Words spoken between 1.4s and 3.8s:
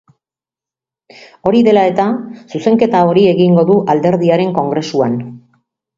Hori dela eta, zuzenketa hori egingo du